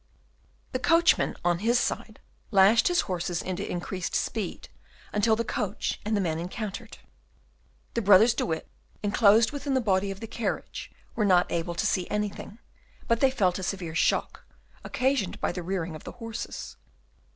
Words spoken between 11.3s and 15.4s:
able to see anything; but they felt a severe shock, occasioned